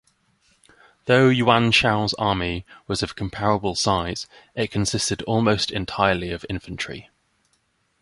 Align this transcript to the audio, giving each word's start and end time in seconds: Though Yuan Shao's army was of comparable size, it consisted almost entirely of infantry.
Though 1.05 1.29
Yuan 1.29 1.69
Shao's 1.69 2.15
army 2.15 2.65
was 2.87 3.03
of 3.03 3.15
comparable 3.15 3.75
size, 3.75 4.25
it 4.55 4.71
consisted 4.71 5.21
almost 5.27 5.69
entirely 5.69 6.31
of 6.31 6.43
infantry. 6.49 7.11